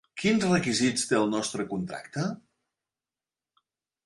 Quins 0.19 0.45
requisits 0.45 1.03
té 1.11 1.15
el 1.19 1.29
nostre 1.33 1.67
contracte? 1.75 2.25